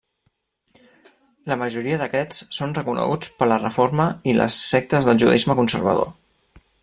[1.51, 6.11] La majoria d'aquests són reconeguts per la Reforma i les sectes del judaisme conservador.